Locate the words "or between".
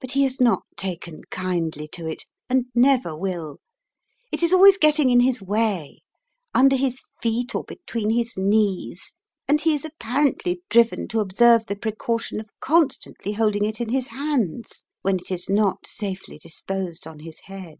7.54-8.10